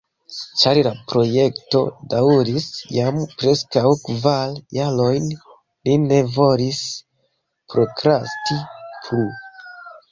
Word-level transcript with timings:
Ĉar 0.59 0.77
la 0.85 0.93
projekto 1.11 1.81
daŭris 2.13 2.65
jam 2.95 3.21
preskaŭ 3.43 3.85
kvar 4.07 4.57
jarojn, 4.79 5.29
ni 5.91 6.01
ne 6.09 6.21
volis 6.41 6.83
prokrasti 7.77 8.61
plu. 9.01 9.25